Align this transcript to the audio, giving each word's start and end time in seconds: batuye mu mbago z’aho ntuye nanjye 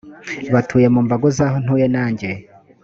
batuye 0.53 0.87
mu 0.93 0.99
mbago 1.05 1.27
z’aho 1.37 1.57
ntuye 1.63 1.87
nanjye 1.95 2.29